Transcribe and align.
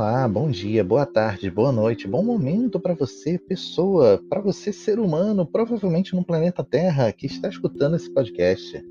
Olá, 0.00 0.26
bom 0.26 0.50
dia, 0.50 0.82
boa 0.82 1.04
tarde, 1.04 1.50
boa 1.50 1.70
noite, 1.70 2.08
bom 2.08 2.22
momento 2.22 2.80
para 2.80 2.94
você, 2.94 3.36
pessoa, 3.38 4.18
para 4.30 4.40
você, 4.40 4.72
ser 4.72 4.98
humano, 4.98 5.44
provavelmente 5.44 6.16
no 6.16 6.24
planeta 6.24 6.64
Terra, 6.64 7.12
que 7.12 7.26
está 7.26 7.50
escutando 7.50 7.96
esse 7.96 8.08
podcast. 8.08 8.82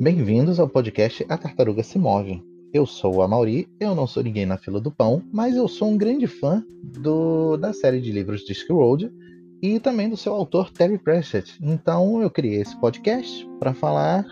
Bem-vindos 0.00 0.60
ao 0.60 0.68
podcast 0.68 1.26
A 1.28 1.36
Tartaruga 1.36 1.82
Se 1.82 1.98
Move. 1.98 2.40
Eu 2.72 2.86
sou 2.86 3.16
o 3.16 3.22
Amauri, 3.22 3.68
eu 3.80 3.92
não 3.92 4.06
sou 4.06 4.22
ninguém 4.22 4.46
na 4.46 4.56
fila 4.56 4.80
do 4.80 4.88
pão, 4.88 5.20
mas 5.32 5.56
eu 5.56 5.66
sou 5.66 5.88
um 5.88 5.98
grande 5.98 6.28
fã 6.28 6.64
do, 6.80 7.56
da 7.56 7.72
série 7.72 8.00
de 8.00 8.12
livros 8.12 8.42
Discworld 8.42 9.12
e 9.60 9.80
também 9.80 10.08
do 10.08 10.16
seu 10.16 10.32
autor 10.32 10.70
Terry 10.70 10.96
Pratchett. 10.96 11.58
Então 11.60 12.22
eu 12.22 12.30
criei 12.30 12.60
esse 12.60 12.80
podcast 12.80 13.44
para 13.58 13.74
falar 13.74 14.24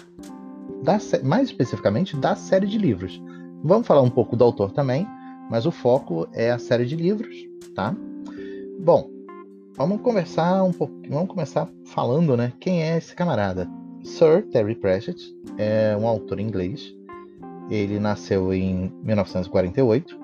da, 0.84 0.96
mais 1.24 1.48
especificamente 1.48 2.16
da 2.16 2.36
série 2.36 2.68
de 2.68 2.78
livros. 2.78 3.20
Vamos 3.64 3.84
falar 3.84 4.02
um 4.02 4.10
pouco 4.10 4.36
do 4.36 4.44
autor 4.44 4.70
também, 4.70 5.08
mas 5.52 5.66
o 5.66 5.70
foco 5.70 6.26
é 6.32 6.50
a 6.50 6.58
série 6.58 6.86
de 6.86 6.96
livros, 6.96 7.46
tá? 7.74 7.94
Bom, 8.80 9.10
vamos 9.76 10.00
conversar 10.00 10.64
um 10.64 10.72
pouco, 10.72 10.94
vamos 11.10 11.28
começar 11.28 11.68
falando, 11.84 12.34
né? 12.38 12.54
Quem 12.58 12.82
é 12.82 12.96
esse 12.96 13.14
camarada? 13.14 13.68
Sir 14.02 14.46
Terry 14.50 14.74
Pratchett 14.74 15.22
é 15.58 15.94
um 15.94 16.06
autor 16.06 16.40
inglês. 16.40 16.96
Ele 17.68 18.00
nasceu 18.00 18.54
em 18.54 18.90
1948. 19.02 20.18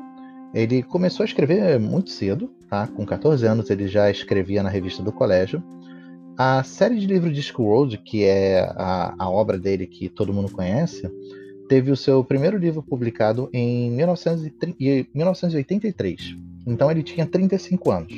Ele 0.54 0.82
começou 0.82 1.24
a 1.24 1.26
escrever 1.26 1.78
muito 1.78 2.08
cedo, 2.08 2.50
tá? 2.70 2.86
Com 2.86 3.04
14 3.04 3.46
anos 3.46 3.68
ele 3.68 3.86
já 3.86 4.10
escrevia 4.10 4.62
na 4.62 4.70
revista 4.70 5.02
do 5.02 5.12
colégio. 5.12 5.62
A 6.38 6.62
série 6.62 6.98
de 6.98 7.06
livros 7.06 7.34
Discworld, 7.34 7.98
que 7.98 8.24
é 8.24 8.60
a, 8.60 9.14
a 9.18 9.28
obra 9.28 9.58
dele 9.58 9.86
que 9.86 10.08
todo 10.08 10.32
mundo 10.32 10.50
conhece, 10.50 11.06
teve 11.68 11.90
o 11.90 11.96
seu 11.96 12.24
primeiro 12.24 12.56
livro 12.56 12.82
publicado 12.82 13.50
em 13.52 13.90
1983. 13.90 16.36
Então 16.66 16.90
ele 16.90 17.02
tinha 17.02 17.26
35 17.26 17.90
anos. 17.90 18.12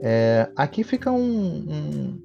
É, 0.00 0.48
aqui 0.56 0.82
fica 0.82 1.10
um, 1.10 1.18
um, 1.18 2.18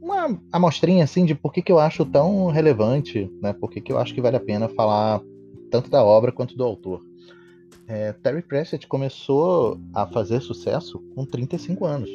uma 0.00 0.40
amostrinha 0.52 1.04
assim 1.04 1.24
de 1.24 1.34
por 1.34 1.52
que, 1.52 1.62
que 1.62 1.72
eu 1.72 1.78
acho 1.78 2.04
tão 2.04 2.46
relevante, 2.46 3.30
né? 3.42 3.52
Por 3.52 3.70
que, 3.70 3.80
que 3.80 3.92
eu 3.92 3.98
acho 3.98 4.14
que 4.14 4.20
vale 4.20 4.36
a 4.36 4.40
pena 4.40 4.68
falar 4.68 5.20
tanto 5.70 5.90
da 5.90 6.02
obra 6.02 6.32
quanto 6.32 6.56
do 6.56 6.64
autor. 6.64 7.02
É, 7.86 8.12
Terry 8.12 8.42
Pratchett 8.42 8.86
começou 8.86 9.78
a 9.94 10.06
fazer 10.06 10.40
sucesso 10.40 10.98
com 11.14 11.24
35 11.24 11.86
anos. 11.86 12.10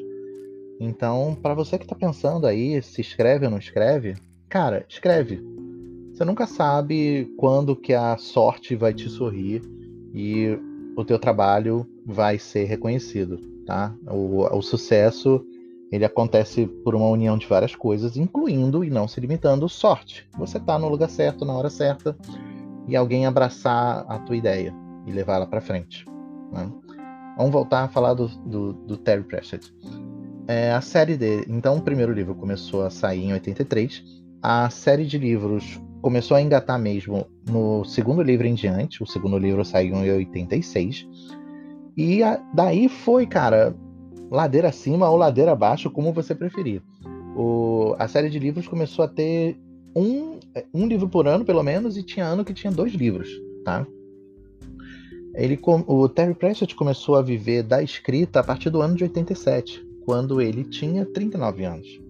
Então, 0.80 1.38
para 1.42 1.54
você 1.54 1.78
que 1.78 1.86
está 1.86 1.96
pensando 1.96 2.46
aí 2.46 2.82
se 2.82 3.02
escreve 3.02 3.46
ou 3.46 3.52
não 3.52 3.58
escreve, 3.58 4.16
cara, 4.50 4.86
escreve. 4.88 5.53
Você 6.14 6.24
nunca 6.24 6.46
sabe 6.46 7.34
quando 7.38 7.76
que 7.76 7.92
a 7.92 8.16
sorte 8.18 8.76
vai 8.76 8.94
te 8.94 9.10
sorrir 9.10 9.64
e 10.14 10.60
o 10.96 11.04
teu 11.04 11.18
trabalho 11.18 11.88
vai 12.06 12.38
ser 12.38 12.66
reconhecido, 12.66 13.40
tá? 13.66 13.96
O, 14.08 14.44
o 14.56 14.62
sucesso 14.62 15.44
ele 15.92 16.06
acontece 16.06 16.68
por 16.68 16.94
uma 16.94 17.08
união 17.08 17.36
de 17.36 17.48
várias 17.48 17.76
coisas, 17.76 18.16
incluindo 18.16 18.84
e 18.84 18.92
não 18.92 19.08
se 19.08 19.20
limitando 19.20 19.68
sorte. 19.68 20.28
Você 20.38 20.60
tá 20.60 20.78
no 20.78 20.88
lugar 20.88 21.10
certo 21.10 21.46
na 21.46 21.54
hora 21.54 21.70
certa 21.72 22.16
e 22.88 22.96
alguém 22.96 23.26
abraçar 23.26 24.06
a 24.08 24.20
tua 24.20 24.38
ideia 24.38 24.72
e 25.08 25.12
levar 25.12 25.38
ela 25.38 25.48
para 25.48 25.62
frente. 25.62 26.06
Né? 26.52 26.72
Vamos 27.38 27.52
voltar 27.52 27.86
a 27.86 27.90
falar 27.90 28.14
do, 28.14 28.28
do, 28.28 28.74
do 28.74 28.98
Terry 28.98 29.24
Pratchett. 29.24 29.74
É, 30.48 30.74
a 30.74 30.82
série 30.82 31.18
dele, 31.18 31.46
então 31.50 31.78
o 31.78 31.82
primeiro 31.82 32.14
livro 32.14 32.36
começou 32.36 32.84
a 32.84 32.92
sair 32.92 33.24
em 33.24 33.34
83. 33.34 34.04
A 34.44 34.70
série 34.70 35.06
de 35.08 35.18
livros 35.18 35.82
começou 36.04 36.36
a 36.36 36.42
engatar 36.42 36.78
mesmo 36.78 37.26
no 37.50 37.86
segundo 37.86 38.22
livro 38.22 38.46
em 38.46 38.54
diante. 38.54 39.02
O 39.02 39.08
segundo 39.08 39.38
livro 39.38 39.64
saiu 39.64 39.96
em 39.96 40.12
86. 40.12 41.08
E 41.96 42.22
a, 42.22 42.40
daí 42.54 42.90
foi, 42.90 43.26
cara, 43.26 43.74
ladeira 44.30 44.68
acima 44.68 45.10
ou 45.10 45.16
ladeira 45.16 45.54
abaixo, 45.54 45.90
como 45.90 46.12
você 46.12 46.36
preferir. 46.36 46.82
O, 47.38 47.96
a 47.98 48.08
série 48.10 48.30
de 48.30 48.38
livros 48.38 48.68
começou 48.68 49.06
a 49.06 49.08
ter 49.08 49.58
um, 49.96 50.40
um 50.74 50.86
livro 50.86 51.08
por 51.08 51.26
ano, 51.26 51.46
pelo 51.46 51.64
menos, 51.64 51.96
e 51.96 52.04
tinha 52.04 52.26
ano 52.26 52.44
que 52.44 52.54
tinha 52.54 52.72
dois 52.72 52.94
livros, 52.94 53.30
tá? 53.64 53.88
Ele, 55.34 55.58
o 55.88 56.10
Terry 56.10 56.34
Pratchett 56.34 56.76
começou 56.76 57.16
a 57.16 57.22
viver 57.22 57.64
da 57.64 57.82
escrita 57.82 58.42
a 58.42 58.44
partir 58.44 58.70
do 58.70 58.82
ano 58.82 58.96
de 58.96 59.06
87, 59.06 59.84
quando 60.06 60.42
ele 60.42 60.66
tinha 60.66 61.06
39 61.06 61.64
anos. 61.64 62.03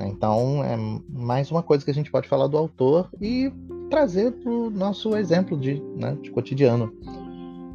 Né? 0.00 0.08
Então, 0.08 0.64
é 0.64 0.76
mais 1.08 1.50
uma 1.50 1.62
coisa 1.62 1.84
que 1.84 1.90
a 1.90 1.94
gente 1.94 2.10
pode 2.10 2.26
falar 2.26 2.46
do 2.46 2.56
autor 2.56 3.10
e 3.20 3.52
trazer 3.90 4.32
para 4.32 4.50
o 4.50 4.70
nosso 4.70 5.14
exemplo 5.16 5.58
de, 5.58 5.80
né, 5.94 6.16
de 6.22 6.30
cotidiano. 6.30 6.92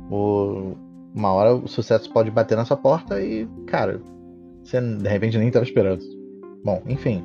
O, 0.10 0.76
uma 1.14 1.32
hora 1.32 1.56
o 1.56 1.68
sucesso 1.68 2.12
pode 2.12 2.32
bater 2.32 2.58
na 2.58 2.66
sua 2.66 2.78
porta 2.78 3.22
e, 3.22 3.48
cara, 3.68 4.02
você 4.64 4.82
de 4.82 5.08
repente 5.08 5.38
nem 5.38 5.48
estava 5.48 5.66
esperando. 5.66 6.04
Bom, 6.64 6.82
enfim. 6.88 7.24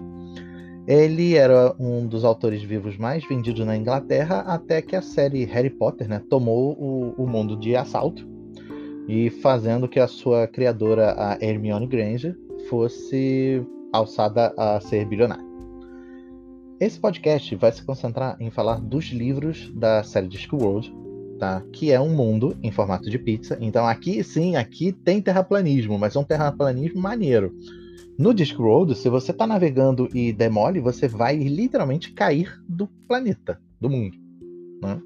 Ele 0.87 1.37
era 1.37 1.75
um 1.79 2.07
dos 2.07 2.25
autores 2.25 2.63
vivos 2.63 2.97
mais 2.97 3.25
vendidos 3.27 3.65
na 3.65 3.77
Inglaterra 3.77 4.41
até 4.41 4.83
que 4.83 4.97
a 4.97 5.03
série 5.03 5.45
Harry 5.45 5.71
Potter 5.71 6.09
né, 6.09 6.21
tomou 6.29 6.73
o, 6.73 7.15
o 7.17 7.27
mundo 7.27 7.57
de 7.57 7.77
assalto 7.77 8.29
e 9.07 9.31
fazendo 9.31 9.89
que 9.89 10.01
a 10.01 10.09
sua 10.09 10.47
criadora, 10.47 11.15
a 11.17 11.39
Hermione 11.41 11.87
Granger, 11.87 12.37
fosse 12.69 13.65
alçada 13.93 14.53
a 14.57 14.81
ser 14.81 15.05
bilionário. 15.05 15.51
Esse 16.81 16.99
podcast 16.99 17.55
vai 17.57 17.71
se 17.73 17.85
concentrar 17.85 18.37
em 18.41 18.51
falar 18.51 18.81
dos 18.81 19.07
livros 19.07 19.71
da 19.75 20.03
série 20.03 20.29
Discworld, 20.29 20.91
tá? 21.39 21.63
que 21.73 21.93
é 21.93 22.01
um 22.01 22.09
mundo 22.09 22.57
em 22.63 22.71
formato 22.71 23.11
de 23.11 23.19
pizza. 23.19 23.59
Então 23.61 23.87
aqui 23.87 24.25
sim, 24.25 24.57
aqui 24.57 24.91
tem 24.91 25.21
terraplanismo, 25.21 25.99
mas 25.99 26.17
é 26.17 26.19
um 26.19 26.25
terraplanismo 26.25 26.99
maneiro. 26.99 27.55
No 28.19 28.33
Discworld, 28.33 28.95
se 28.95 29.09
você 29.09 29.31
está 29.31 29.47
navegando 29.47 30.09
e 30.15 30.33
demole, 30.33 30.81
você 30.81 31.07
vai 31.07 31.37
literalmente 31.37 32.13
cair 32.13 32.59
do 32.67 32.87
planeta, 33.09 33.61
do 33.81 33.91
mundo. 33.91 34.17
Né? 34.83 35.01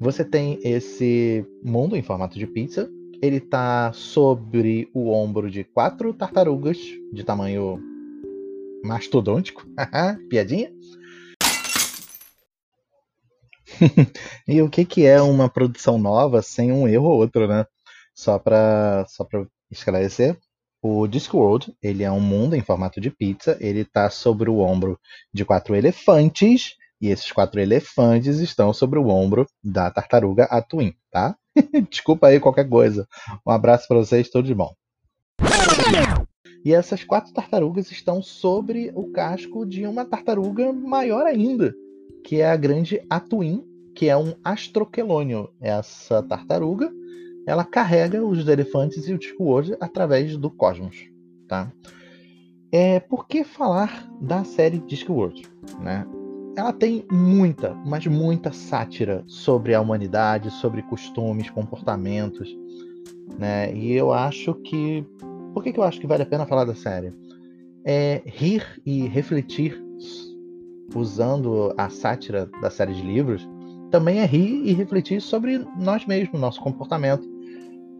Você 0.00 0.24
tem 0.24 0.58
esse 0.62 1.44
mundo 1.62 1.96
em 1.96 2.02
formato 2.02 2.38
de 2.38 2.46
pizza. 2.46 2.90
Ele 3.22 3.36
está 3.36 3.92
sobre 3.92 4.90
o 4.92 5.08
ombro 5.08 5.50
de 5.50 5.64
quatro 5.64 6.12
tartarugas 6.12 6.78
de 7.12 7.24
tamanho 7.24 7.80
mastodôntico. 8.84 9.66
Piadinha? 10.30 10.70
e 14.46 14.62
o 14.62 14.70
que, 14.70 14.84
que 14.84 15.04
é 15.04 15.20
uma 15.20 15.48
produção 15.48 15.98
nova 15.98 16.42
sem 16.42 16.72
um 16.72 16.88
erro 16.88 17.06
ou 17.06 17.18
outro, 17.18 17.46
né? 17.46 17.66
Só 18.14 18.38
para 18.38 19.04
só 19.08 19.24
pra 19.24 19.44
esclarecer, 19.70 20.38
o 20.82 21.06
Discworld 21.06 21.74
ele 21.82 22.04
é 22.04 22.10
um 22.10 22.20
mundo 22.20 22.54
em 22.54 22.62
formato 22.62 23.00
de 23.00 23.10
pizza. 23.10 23.56
Ele 23.60 23.80
está 23.80 24.08
sobre 24.08 24.48
o 24.48 24.58
ombro 24.58 24.98
de 25.32 25.44
quatro 25.44 25.74
elefantes 25.74 26.76
e 27.00 27.08
esses 27.08 27.30
quatro 27.32 27.60
elefantes 27.60 28.38
estão 28.38 28.72
sobre 28.72 28.98
o 28.98 29.08
ombro 29.08 29.46
da 29.62 29.90
tartaruga 29.90 30.44
Atuin, 30.44 30.94
tá? 31.10 31.36
Desculpa 31.90 32.28
aí 32.28 32.40
qualquer 32.40 32.68
coisa. 32.68 33.06
Um 33.46 33.50
abraço 33.50 33.86
para 33.88 33.98
vocês, 33.98 34.30
tudo 34.30 34.46
de 34.46 34.54
bom. 34.54 34.72
E 36.66 36.74
essas 36.74 37.04
quatro 37.04 37.32
tartarugas 37.32 37.92
estão 37.92 38.20
sobre 38.20 38.90
o 38.92 39.12
casco 39.12 39.64
de 39.64 39.86
uma 39.86 40.04
tartaruga 40.04 40.72
maior 40.72 41.24
ainda, 41.24 41.72
que 42.24 42.40
é 42.40 42.50
a 42.50 42.56
grande 42.56 43.00
Atuin, 43.08 43.64
que 43.94 44.08
é 44.08 44.16
um 44.16 44.34
astroquelônio. 44.42 45.48
Essa 45.60 46.24
tartaruga, 46.24 46.92
ela 47.46 47.64
carrega 47.64 48.20
os 48.26 48.48
elefantes 48.48 49.06
e 49.06 49.12
o 49.12 49.18
Discworld 49.18 49.76
através 49.78 50.36
do 50.36 50.50
cosmos, 50.50 51.08
tá? 51.46 51.70
É, 52.72 52.98
por 52.98 53.28
que 53.28 53.44
falar 53.44 54.10
da 54.20 54.42
série 54.42 54.80
Discworld, 54.80 55.48
né? 55.78 56.04
Ela 56.56 56.72
tem 56.72 57.04
muita, 57.08 57.74
mas 57.86 58.08
muita 58.08 58.50
sátira 58.50 59.22
sobre 59.28 59.72
a 59.72 59.80
humanidade, 59.80 60.50
sobre 60.50 60.82
costumes, 60.82 61.48
comportamentos, 61.48 62.48
né? 63.38 63.72
E 63.72 63.92
eu 63.92 64.12
acho 64.12 64.52
que 64.52 65.06
por 65.56 65.62
que, 65.62 65.72
que 65.72 65.80
eu 65.80 65.84
acho 65.84 65.98
que 65.98 66.06
vale 66.06 66.22
a 66.22 66.26
pena 66.26 66.44
falar 66.44 66.66
da 66.66 66.74
série? 66.74 67.14
É 67.82 68.20
rir 68.26 68.62
e 68.84 69.06
refletir 69.06 69.82
usando 70.94 71.72
a 71.78 71.88
sátira 71.88 72.46
da 72.60 72.68
série 72.68 72.92
de 72.92 73.00
livros 73.00 73.48
também 73.90 74.18
é 74.18 74.26
rir 74.26 74.60
e 74.66 74.74
refletir 74.74 75.18
sobre 75.22 75.66
nós 75.78 76.04
mesmos, 76.04 76.38
nosso 76.38 76.60
comportamento. 76.60 77.26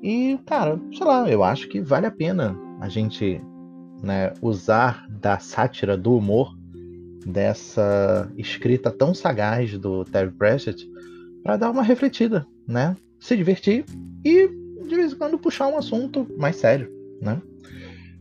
E, 0.03 0.39
cara, 0.45 0.79
sei 0.93 1.07
lá, 1.07 1.31
eu 1.31 1.43
acho 1.43 1.67
que 1.71 1.81
vale 1.81 2.05
a 2.05 2.11
pena 2.11 2.55
a 2.79 2.91
gente 2.91 3.41
né, 4.03 4.35
usar 4.43 5.07
da 5.09 5.39
sátira, 5.39 5.97
do 5.97 6.15
humor, 6.15 6.55
dessa 7.25 8.31
escrita 8.37 8.91
tão 8.91 9.15
sagaz 9.15 9.79
do 9.79 10.05
Terry 10.05 10.31
Pratchett 10.31 10.87
para 11.43 11.57
dar 11.57 11.71
uma 11.71 11.83
refletida, 11.83 12.47
né? 12.69 12.95
Se 13.19 13.35
divertir 13.35 13.87
e 14.23 14.47
de 14.47 14.95
vez 14.95 15.15
em 15.15 15.17
quando 15.17 15.39
puxar 15.39 15.69
um 15.69 15.79
assunto 15.79 16.27
mais 16.37 16.57
sério 16.57 16.96
né? 17.21 17.41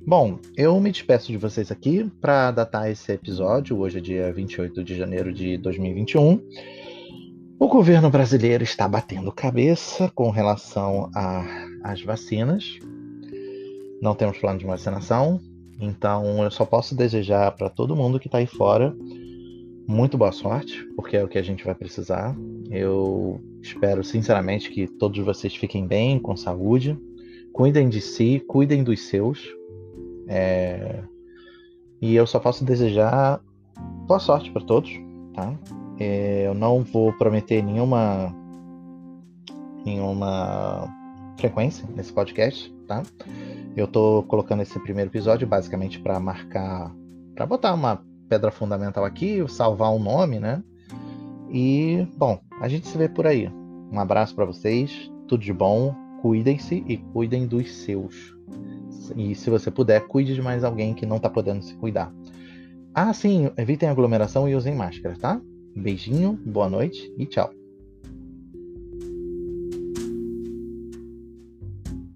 Bom, 0.05 0.39
eu 0.55 0.79
me 0.79 0.91
despeço 0.91 1.31
de 1.31 1.37
vocês 1.37 1.71
aqui 1.71 2.09
para 2.21 2.51
datar 2.51 2.91
esse 2.91 3.11
episódio. 3.11 3.79
Hoje 3.79 3.97
é 3.97 4.01
dia 4.01 4.31
28 4.31 4.83
de 4.83 4.95
janeiro 4.95 5.33
de 5.33 5.57
2021. 5.57 6.41
O 7.57 7.67
governo 7.67 8.09
brasileiro 8.09 8.63
está 8.63 8.87
batendo 8.87 9.31
cabeça 9.31 10.11
com 10.13 10.29
relação 10.29 11.09
as 11.83 12.01
vacinas. 12.01 12.77
Não 14.01 14.13
temos 14.13 14.37
plano 14.37 14.59
de 14.59 14.65
vacinação, 14.65 15.39
então 15.79 16.43
eu 16.43 16.51
só 16.51 16.65
posso 16.65 16.93
desejar 16.93 17.51
para 17.53 17.69
todo 17.69 17.95
mundo 17.95 18.19
que 18.19 18.27
está 18.27 18.37
aí 18.37 18.45
fora 18.45 18.95
muito 19.87 20.17
boa 20.17 20.31
sorte, 20.31 20.83
porque 20.95 21.15
é 21.15 21.23
o 21.23 21.27
que 21.27 21.37
a 21.37 21.43
gente 21.43 21.63
vai 21.63 21.75
precisar. 21.75 22.35
Eu 22.69 23.39
espero 23.61 24.03
sinceramente 24.03 24.71
que 24.71 24.87
todos 24.87 25.23
vocês 25.23 25.55
fiquem 25.55 25.85
bem, 25.85 26.19
com 26.19 26.35
saúde, 26.35 26.97
cuidem 27.55 27.87
de 27.87 28.01
si, 28.01 28.43
cuidem 28.49 28.83
dos 28.83 29.07
seus. 29.07 29.47
É... 30.27 31.01
E 32.01 32.13
eu 32.13 32.27
só 32.27 32.37
posso 32.37 32.65
desejar 32.65 33.39
boa 34.05 34.19
sorte 34.19 34.51
para 34.51 34.61
todos, 34.61 34.91
tá? 35.33 35.57
É, 35.97 36.47
eu 36.47 36.53
não 36.53 36.83
vou 36.83 37.13
prometer 37.13 37.63
nenhuma 37.63 38.35
nenhuma 39.85 40.93
frequência 41.39 41.87
nesse 41.95 42.11
podcast, 42.11 42.69
tá? 42.87 43.03
Eu 43.75 43.87
tô 43.87 44.23
colocando 44.27 44.61
esse 44.61 44.77
primeiro 44.79 45.09
episódio 45.09 45.47
basicamente 45.47 45.97
para 45.99 46.19
marcar, 46.19 46.93
para 47.33 47.45
botar 47.45 47.73
uma 47.73 48.03
pedra 48.27 48.51
fundamental 48.51 49.05
aqui, 49.05 49.41
salvar 49.47 49.93
um 49.93 49.99
nome, 49.99 50.39
né? 50.39 50.61
E, 51.49 52.05
bom, 52.17 52.37
a 52.59 52.67
gente 52.67 52.85
se 52.85 52.97
vê 52.97 53.07
por 53.07 53.25
aí. 53.25 53.49
Um 53.91 53.99
abraço 53.99 54.35
para 54.35 54.43
vocês, 54.43 55.09
tudo 55.27 55.41
de 55.41 55.53
bom, 55.53 55.95
cuidem-se 56.25 56.83
e 56.87 56.97
cuidem 56.97 57.45
dos 57.45 57.71
seus. 57.71 58.35
E 59.15 59.35
se 59.35 59.47
você 59.47 59.69
puder, 59.69 60.07
cuide 60.07 60.33
de 60.33 60.41
mais 60.41 60.63
alguém 60.63 60.95
que 60.95 61.05
não 61.05 61.19
tá 61.19 61.29
podendo 61.29 61.61
se 61.63 61.75
cuidar. 61.75 62.11
Ah, 62.95 63.13
sim, 63.13 63.51
evitem 63.55 63.89
aglomeração 63.89 64.49
e 64.49 64.55
usem 64.55 64.73
máscara, 64.73 65.15
tá? 65.15 65.39
Beijinho, 65.75 66.33
boa 66.43 66.67
noite 66.67 67.13
e 67.15 67.27
tchau. 67.27 67.53